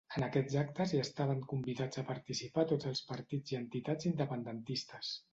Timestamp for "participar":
2.07-2.65